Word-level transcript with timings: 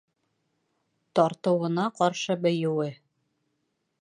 Тартыуына 1.19 1.85
ҡаршы 2.01 2.39
бейеүе. 2.47 2.93